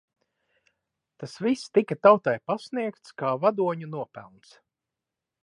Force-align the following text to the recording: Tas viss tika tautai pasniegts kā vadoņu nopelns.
Tas 1.23 1.35
viss 1.47 1.65
tika 1.79 1.97
tautai 2.07 2.33
pasniegts 2.49 3.15
kā 3.23 3.35
vadoņu 3.45 3.93
nopelns. 3.93 4.59